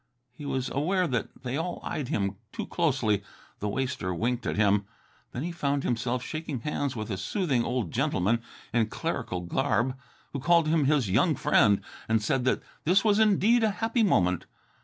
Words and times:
He 0.31 0.47
was 0.47 0.71
aware 0.71 1.05
that 1.05 1.43
they 1.43 1.57
all 1.57 1.79
eyed 1.83 2.07
him 2.07 2.35
too 2.51 2.65
closely. 2.65 3.21
The 3.59 3.69
waster 3.69 4.15
winked 4.15 4.47
at 4.47 4.55
him. 4.55 4.85
Then 5.31 5.43
he 5.43 5.51
found 5.51 5.83
himself 5.83 6.23
shaking 6.23 6.61
hands 6.61 6.95
with 6.95 7.11
a 7.11 7.17
soothing 7.17 7.63
old 7.63 7.91
gentleman 7.91 8.41
in 8.73 8.87
clerical 8.87 9.41
garb 9.41 9.95
who 10.33 10.39
called 10.39 10.67
him 10.67 10.85
his 10.85 11.11
young 11.11 11.35
friend 11.35 11.81
and 12.09 12.19
said 12.19 12.45
that 12.45 12.63
this 12.83 13.03
was 13.05 13.19
indeed 13.19 13.61
a 13.63 13.69
happy 13.69 14.01
moment. 14.01 14.47